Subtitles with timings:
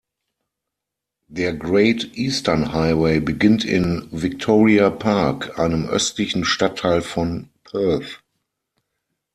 [1.27, 8.23] Der Great Eastern Highway beginnt in "Victoria Park", einem östlichen Stadtteil von Perth.